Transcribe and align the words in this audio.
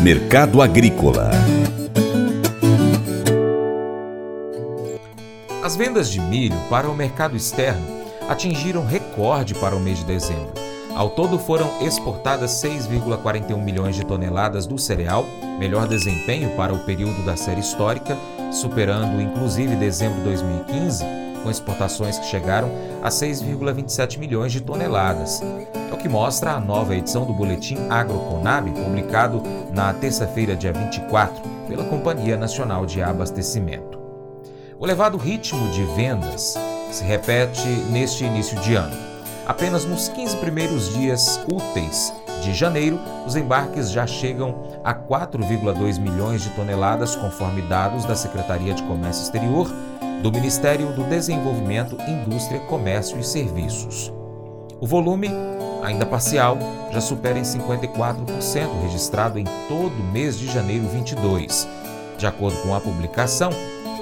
Mercado 0.00 0.62
Agrícola 0.62 1.30
As 5.62 5.76
vendas 5.76 6.10
de 6.10 6.20
milho 6.20 6.56
para 6.70 6.88
o 6.88 6.94
mercado 6.94 7.36
externo 7.36 7.84
atingiram 8.28 8.86
recorde 8.86 9.54
para 9.54 9.76
o 9.76 9.80
mês 9.80 9.98
de 9.98 10.04
dezembro. 10.04 10.52
Ao 10.94 11.10
todo 11.10 11.38
foram 11.38 11.70
exportadas 11.80 12.50
6,41 12.62 13.56
milhões 13.62 13.94
de 13.94 14.04
toneladas 14.04 14.66
do 14.66 14.78
cereal, 14.78 15.26
melhor 15.58 15.86
desempenho 15.86 16.50
para 16.56 16.72
o 16.72 16.78
período 16.80 17.24
da 17.24 17.36
série 17.36 17.60
histórica, 17.60 18.16
superando 18.50 19.20
inclusive 19.20 19.76
dezembro 19.76 20.18
de 20.18 20.24
2015, 20.24 21.04
com 21.48 21.50
exportações 21.50 22.18
que 22.18 22.26
chegaram 22.26 22.70
a 23.02 23.08
6,27 23.08 24.18
milhões 24.18 24.52
de 24.52 24.60
toneladas. 24.60 25.40
É 25.90 25.94
o 25.94 25.96
que 25.96 26.08
mostra 26.08 26.52
a 26.52 26.60
nova 26.60 26.94
edição 26.94 27.24
do 27.24 27.32
Boletim 27.32 27.78
Agroconab, 27.88 28.70
publicado 28.70 29.42
na 29.72 29.94
terça-feira, 29.94 30.54
dia 30.54 30.74
24, 30.74 31.42
pela 31.66 31.84
Companhia 31.84 32.36
Nacional 32.36 32.84
de 32.84 33.00
Abastecimento. 33.00 33.98
O 34.78 34.84
elevado 34.84 35.16
ritmo 35.16 35.70
de 35.70 35.84
vendas 35.84 36.54
se 36.92 37.02
repete 37.02 37.66
neste 37.90 38.24
início 38.24 38.60
de 38.60 38.74
ano. 38.74 38.96
Apenas 39.46 39.86
nos 39.86 40.08
15 40.08 40.36
primeiros 40.36 40.92
dias 40.92 41.40
úteis 41.50 42.12
de 42.42 42.52
janeiro, 42.52 43.00
os 43.26 43.34
embarques 43.36 43.90
já 43.90 44.06
chegam 44.06 44.54
a 44.84 44.94
4,2 44.94 45.98
milhões 45.98 46.42
de 46.42 46.50
toneladas, 46.50 47.16
conforme 47.16 47.62
dados 47.62 48.04
da 48.04 48.14
Secretaria 48.14 48.74
de 48.74 48.82
Comércio 48.82 49.22
Exterior 49.22 49.66
do 50.22 50.32
Ministério 50.32 50.92
do 50.92 51.04
Desenvolvimento, 51.04 51.96
Indústria, 52.08 52.60
Comércio 52.60 53.18
e 53.18 53.24
Serviços. 53.24 54.12
O 54.80 54.86
volume, 54.86 55.30
ainda 55.82 56.04
parcial, 56.04 56.58
já 56.92 57.00
supera 57.00 57.38
em 57.38 57.42
54% 57.42 58.82
registrado 58.82 59.38
em 59.38 59.44
todo 59.68 59.92
o 59.92 60.12
mês 60.12 60.38
de 60.38 60.46
janeiro 60.46 60.88
22. 60.88 61.68
De 62.16 62.26
acordo 62.26 62.60
com 62.62 62.74
a 62.74 62.80
publicação, 62.80 63.50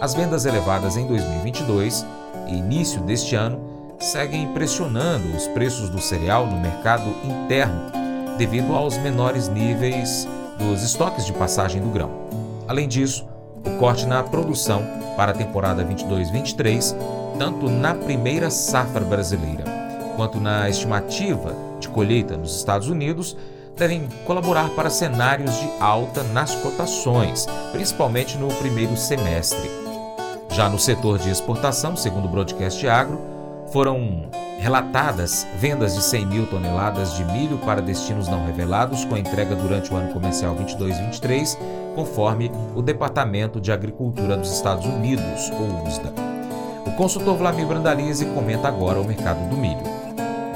as 0.00 0.14
vendas 0.14 0.44
elevadas 0.44 0.96
em 0.96 1.06
2022 1.06 2.06
e 2.48 2.54
início 2.54 3.00
deste 3.00 3.34
ano 3.34 3.60
seguem 3.98 4.52
pressionando 4.52 5.36
os 5.36 5.48
preços 5.48 5.88
do 5.88 6.00
cereal 6.00 6.46
no 6.46 6.60
mercado 6.60 7.14
interno 7.24 7.90
devido 8.36 8.74
aos 8.74 8.98
menores 8.98 9.48
níveis 9.48 10.28
dos 10.58 10.82
estoques 10.82 11.24
de 11.24 11.32
passagem 11.32 11.80
do 11.80 11.88
grão. 11.88 12.10
Além 12.66 12.88
disso, 12.88 13.26
o 13.64 13.78
corte 13.78 14.06
na 14.06 14.22
produção 14.22 14.82
para 15.16 15.32
a 15.32 15.34
temporada 15.34 15.84
22-23, 15.84 16.94
tanto 17.38 17.68
na 17.68 17.94
primeira 17.94 18.50
safra 18.50 19.00
brasileira 19.04 19.64
quanto 20.16 20.40
na 20.40 20.68
estimativa 20.68 21.54
de 21.80 21.88
colheita 21.88 22.36
nos 22.36 22.56
Estados 22.56 22.88
Unidos, 22.88 23.36
devem 23.76 24.08
colaborar 24.24 24.70
para 24.70 24.90
cenários 24.90 25.52
de 25.58 25.68
alta 25.80 26.22
nas 26.22 26.54
cotações, 26.54 27.46
principalmente 27.72 28.38
no 28.38 28.48
primeiro 28.54 28.96
semestre. 28.96 29.70
Já 30.50 30.68
no 30.68 30.78
setor 30.78 31.18
de 31.18 31.30
exportação, 31.30 31.96
segundo 31.96 32.26
o 32.26 32.28
Broadcast 32.28 32.86
Agro, 32.86 33.20
foram 33.72 34.28
relatadas 34.58 35.46
vendas 35.58 35.94
de 35.94 36.02
100 36.02 36.26
mil 36.26 36.46
toneladas 36.46 37.16
de 37.16 37.24
milho 37.24 37.58
para 37.58 37.80
destinos 37.80 38.28
não 38.28 38.46
revelados, 38.46 39.04
com 39.04 39.16
entrega 39.16 39.54
durante 39.54 39.92
o 39.92 39.96
ano 39.96 40.12
comercial 40.12 40.56
22-23, 40.56 41.58
conforme 41.94 42.50
o 42.74 42.82
Departamento 42.82 43.60
de 43.60 43.70
Agricultura 43.72 44.36
dos 44.36 44.52
Estados 44.52 44.86
Unidos, 44.86 45.50
o 45.50 45.86
USDA. 45.86 46.12
O 46.86 46.92
consultor 46.92 47.36
Vladimir 47.36 47.66
Brandalize 47.66 48.24
comenta 48.26 48.68
agora 48.68 49.00
o 49.00 49.04
mercado 49.04 49.48
do 49.48 49.56
milho. 49.56 49.93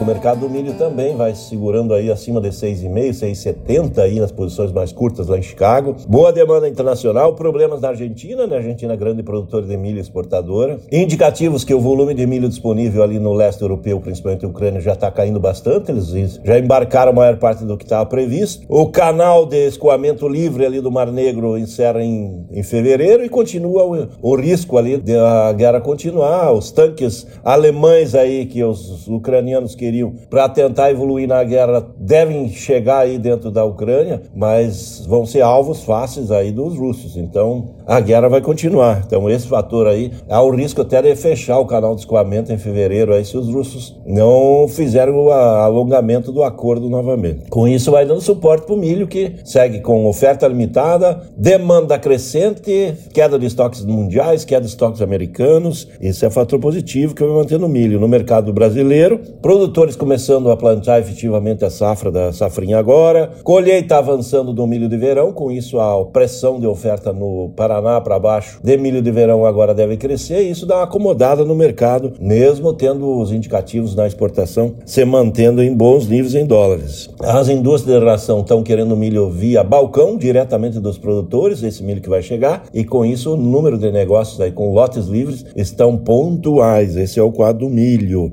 O 0.00 0.04
mercado 0.04 0.40
do 0.40 0.48
milho 0.48 0.74
também 0.74 1.16
vai 1.16 1.34
segurando 1.34 1.92
aí 1.92 2.08
acima 2.08 2.40
de 2.40 2.50
6,5, 2.50 3.10
6,70 3.10 3.98
aí 3.98 4.20
nas 4.20 4.30
posições 4.30 4.70
mais 4.70 4.92
curtas 4.92 5.26
lá 5.26 5.36
em 5.36 5.42
Chicago. 5.42 5.96
Boa 6.06 6.32
demanda 6.32 6.68
internacional, 6.68 7.34
problemas 7.34 7.80
na 7.80 7.88
Argentina, 7.88 8.46
né? 8.46 8.58
Argentina 8.58 8.92
é 8.92 8.96
grande 8.96 9.24
produtora 9.24 9.66
de 9.66 9.76
milho 9.76 9.98
exportadora. 9.98 10.78
Indicativos 10.92 11.64
que 11.64 11.74
o 11.74 11.80
volume 11.80 12.14
de 12.14 12.24
milho 12.28 12.48
disponível 12.48 13.02
ali 13.02 13.18
no 13.18 13.32
leste 13.32 13.60
europeu, 13.60 13.98
principalmente 13.98 14.44
a 14.44 14.48
Ucrânia, 14.48 14.80
já 14.80 14.92
está 14.92 15.10
caindo 15.10 15.40
bastante. 15.40 15.90
Eles 15.90 16.38
já 16.44 16.56
embarcaram 16.56 17.10
a 17.10 17.14
maior 17.14 17.36
parte 17.36 17.64
do 17.64 17.76
que 17.76 17.84
estava 17.84 18.06
previsto. 18.06 18.64
O 18.68 18.86
canal 18.86 19.46
de 19.46 19.66
escoamento 19.66 20.28
livre 20.28 20.64
ali 20.64 20.80
do 20.80 20.92
Mar 20.92 21.10
Negro 21.10 21.58
encerra 21.58 22.04
em, 22.04 22.46
em 22.52 22.62
fevereiro 22.62 23.24
e 23.24 23.28
continua 23.28 23.82
o, 23.84 24.08
o 24.22 24.36
risco 24.36 24.78
ali 24.78 24.96
da 24.96 25.52
guerra 25.54 25.80
continuar. 25.80 26.52
Os 26.52 26.70
tanques 26.70 27.26
alemães 27.44 28.14
aí 28.14 28.46
que 28.46 28.62
os 28.62 29.08
ucranianos 29.08 29.74
que 29.74 29.87
queriam 29.88 30.12
para 30.28 30.48
tentar 30.48 30.90
evoluir 30.90 31.26
na 31.26 31.42
guerra 31.42 31.86
devem 31.98 32.48
chegar 32.50 32.98
aí 32.98 33.18
dentro 33.18 33.50
da 33.50 33.64
Ucrânia, 33.64 34.22
mas 34.34 35.04
vão 35.06 35.24
ser 35.24 35.40
alvos 35.40 35.82
fáceis 35.82 36.30
aí 36.30 36.52
dos 36.52 36.76
russos. 36.76 37.16
Então 37.16 37.70
a 37.86 38.00
guerra 38.00 38.28
vai 38.28 38.40
continuar. 38.40 39.02
Então 39.06 39.28
esse 39.30 39.48
fator 39.48 39.86
aí 39.86 40.12
há 40.28 40.42
o 40.42 40.50
risco 40.50 40.82
até 40.82 41.00
de 41.00 41.16
fechar 41.16 41.58
o 41.58 41.66
canal 41.66 41.94
de 41.94 42.02
escoamento 42.02 42.52
em 42.52 42.58
fevereiro 42.58 43.14
aí 43.14 43.24
se 43.24 43.36
os 43.36 43.48
russos 43.48 43.98
não 44.06 44.68
fizerem 44.68 45.14
o 45.14 45.30
alongamento 45.30 46.30
do 46.30 46.42
acordo 46.42 46.90
novamente. 46.90 47.48
Com 47.48 47.66
isso 47.66 47.90
vai 47.90 48.04
dando 48.04 48.20
suporte 48.20 48.66
para 48.66 48.74
o 48.74 48.78
milho 48.78 49.06
que 49.06 49.36
segue 49.44 49.80
com 49.80 50.06
oferta 50.06 50.46
limitada, 50.46 51.22
demanda 51.36 51.98
crescente, 51.98 52.94
queda 53.12 53.38
de 53.38 53.46
estoques 53.46 53.84
mundiais, 53.84 54.44
queda 54.44 54.62
de 54.62 54.68
estoques 54.68 55.00
americanos. 55.00 55.88
Esse 56.00 56.26
é 56.26 56.30
fator 56.30 56.58
positivo 56.58 57.14
que 57.14 57.24
vai 57.24 57.32
mantendo 57.32 57.64
o 57.64 57.68
milho 57.68 57.98
no 57.98 58.08
mercado 58.08 58.52
brasileiro. 58.52 59.18
Produtor 59.40 59.77
produtores 59.78 59.94
começando 59.94 60.50
a 60.50 60.56
plantar 60.56 60.98
efetivamente 60.98 61.64
a 61.64 61.70
safra 61.70 62.10
da 62.10 62.32
safrinha 62.32 62.78
agora, 62.78 63.30
colheita 63.44 63.96
avançando 63.96 64.52
do 64.52 64.66
milho 64.66 64.88
de 64.88 64.96
verão, 64.96 65.32
com 65.32 65.52
isso 65.52 65.78
a 65.78 66.04
pressão 66.06 66.58
de 66.58 66.66
oferta 66.66 67.12
no 67.12 67.52
Paraná 67.54 68.00
para 68.00 68.18
baixo 68.18 68.58
de 68.60 68.76
milho 68.76 69.00
de 69.00 69.10
verão 69.12 69.46
agora 69.46 69.72
deve 69.72 69.96
crescer 69.96 70.42
e 70.42 70.50
isso 70.50 70.66
dá 70.66 70.78
uma 70.78 70.82
acomodada 70.82 71.44
no 71.44 71.54
mercado, 71.54 72.12
mesmo 72.18 72.72
tendo 72.72 73.20
os 73.20 73.30
indicativos 73.30 73.94
na 73.94 74.04
exportação 74.04 74.74
se 74.84 75.04
mantendo 75.04 75.62
em 75.62 75.72
bons 75.72 76.08
níveis 76.08 76.34
em 76.34 76.44
dólares. 76.44 77.08
As 77.20 77.48
indústrias 77.48 78.00
de 78.00 78.04
ração 78.04 78.40
estão 78.40 78.64
querendo 78.64 78.96
milho 78.96 79.30
via 79.30 79.62
balcão, 79.62 80.16
diretamente 80.16 80.80
dos 80.80 80.98
produtores, 80.98 81.62
esse 81.62 81.84
milho 81.84 82.00
que 82.00 82.08
vai 82.08 82.22
chegar, 82.22 82.64
e 82.74 82.84
com 82.84 83.04
isso 83.04 83.34
o 83.34 83.36
número 83.36 83.78
de 83.78 83.92
negócios 83.92 84.40
aí 84.40 84.50
com 84.50 84.72
lotes 84.72 85.06
livres 85.06 85.44
estão 85.54 85.96
pontuais. 85.96 86.96
Esse 86.96 87.20
é 87.20 87.22
o 87.22 87.30
quadro 87.30 87.68
do 87.68 87.72
milho. 87.72 88.32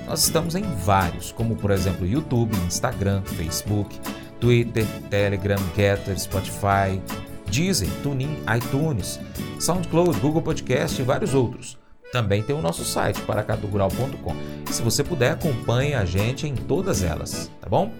Nós 0.05 0.23
estamos 0.23 0.53
em 0.53 0.61
vários, 0.61 1.31
como 1.31 1.55
por 1.55 1.71
exemplo 1.71 2.05
YouTube, 2.05 2.55
Instagram, 2.67 3.23
Facebook, 3.23 3.99
Twitter, 4.39 4.85
Telegram, 5.09 5.57
Getter, 5.75 6.19
Spotify, 6.19 7.01
Deezer, 7.47 7.89
TuneIn, 8.03 8.37
iTunes, 8.55 9.19
SoundCloud, 9.59 10.19
Google 10.19 10.43
Podcast 10.43 11.01
e 11.01 11.03
vários 11.03 11.33
outros. 11.33 11.79
Também 12.11 12.43
tem 12.43 12.55
o 12.55 12.61
nosso 12.61 12.85
site, 12.85 13.19
paracatugural.com. 13.21 14.35
Se 14.71 14.83
você 14.83 15.03
puder, 15.03 15.31
acompanhe 15.31 15.95
a 15.95 16.05
gente 16.05 16.45
em 16.45 16.53
todas 16.53 17.01
elas, 17.01 17.49
tá 17.59 17.67
bom? 17.67 17.91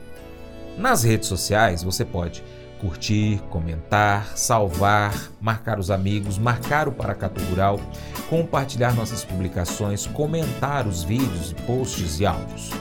Nas 0.78 1.02
redes 1.02 1.28
sociais 1.28 1.82
você 1.82 2.06
pode 2.06 2.44
curtir, 2.82 3.40
comentar, 3.52 4.36
salvar, 4.36 5.14
marcar 5.40 5.80
os 5.80 5.92
amigos, 5.92 6.40
marcar 6.40 6.88
o 6.88 6.92
Paracatu 6.92 7.40
Rural, 7.46 7.80
compartilhar 8.28 8.96
nossas 8.96 9.24
publicações, 9.24 10.08
comentar 10.08 10.88
os 10.88 11.04
vídeos, 11.04 11.54
posts 11.68 12.20
e 12.20 12.26
áudios. 12.26 12.72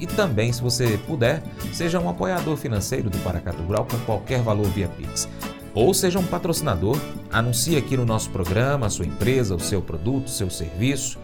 E 0.00 0.06
também, 0.06 0.50
se 0.52 0.62
você 0.62 0.98
puder, 1.06 1.42
seja 1.72 2.00
um 2.00 2.08
apoiador 2.08 2.56
financeiro 2.56 3.10
do 3.10 3.18
Paracatu 3.18 3.62
Rural 3.62 3.86
com 3.88 3.98
qualquer 4.00 4.40
valor 4.40 4.66
via 4.68 4.88
Pix. 4.88 5.28
Ou 5.74 5.92
seja 5.92 6.18
um 6.18 6.26
patrocinador, 6.26 6.98
anuncie 7.30 7.76
aqui 7.76 7.96
no 7.96 8.06
nosso 8.06 8.30
programa 8.30 8.86
a 8.86 8.90
sua 8.90 9.04
empresa, 9.04 9.54
o 9.54 9.60
seu 9.60 9.82
produto, 9.82 10.26
o 10.26 10.30
seu 10.30 10.48
serviço. 10.48 11.18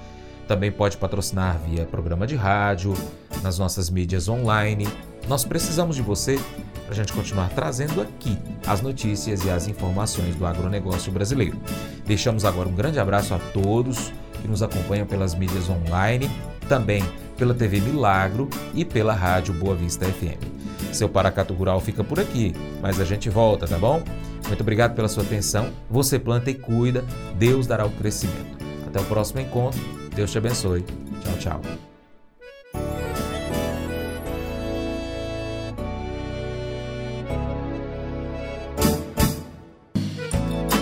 Também 0.46 0.70
pode 0.70 0.96
patrocinar 0.96 1.58
via 1.68 1.86
programa 1.86 2.26
de 2.26 2.34
rádio, 2.34 2.94
nas 3.42 3.58
nossas 3.58 3.88
mídias 3.88 4.28
online. 4.28 4.88
Nós 5.28 5.44
precisamos 5.44 5.94
de 5.96 6.02
você 6.02 6.40
para 6.90 6.94
a 6.94 7.04
gente 7.04 7.12
continuar 7.12 7.48
trazendo 7.50 8.02
aqui 8.02 8.36
as 8.66 8.80
notícias 8.80 9.44
e 9.44 9.50
as 9.50 9.68
informações 9.68 10.34
do 10.34 10.44
agronegócio 10.44 11.12
brasileiro. 11.12 11.56
Deixamos 12.04 12.44
agora 12.44 12.68
um 12.68 12.74
grande 12.74 12.98
abraço 12.98 13.32
a 13.32 13.38
todos 13.38 14.12
que 14.42 14.48
nos 14.48 14.60
acompanham 14.60 15.06
pelas 15.06 15.32
mídias 15.32 15.70
online, 15.70 16.28
também 16.68 17.04
pela 17.38 17.54
TV 17.54 17.78
Milagro 17.78 18.50
e 18.74 18.84
pela 18.84 19.14
Rádio 19.14 19.54
Boa 19.54 19.76
Vista 19.76 20.04
FM. 20.04 20.42
Seu 20.92 21.08
Paracato 21.08 21.54
Rural 21.54 21.80
fica 21.80 22.02
por 22.02 22.18
aqui, 22.18 22.56
mas 22.82 23.00
a 23.00 23.04
gente 23.04 23.30
volta, 23.30 23.68
tá 23.68 23.78
bom? 23.78 24.02
Muito 24.48 24.62
obrigado 24.62 24.96
pela 24.96 25.06
sua 25.06 25.22
atenção. 25.22 25.70
Você 25.88 26.18
planta 26.18 26.50
e 26.50 26.54
cuida, 26.54 27.04
Deus 27.36 27.68
dará 27.68 27.86
o 27.86 27.90
crescimento. 27.90 28.58
Até 28.84 28.98
o 28.98 29.04
próximo 29.04 29.40
encontro. 29.40 29.80
Deus 30.12 30.32
te 30.32 30.38
abençoe. 30.38 30.84
Tchau, 31.22 31.38
tchau. 31.38 31.89